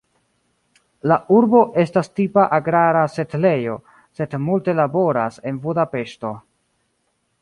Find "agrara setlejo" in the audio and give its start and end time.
2.57-3.75